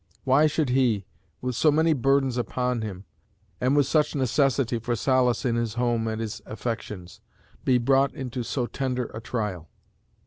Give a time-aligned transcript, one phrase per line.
[0.23, 1.05] Why should he,
[1.41, 3.05] with so many burdens upon him,
[3.61, 7.21] and with such necessity for solace in his home and his affections,
[7.63, 9.69] be brought into so tender a trial?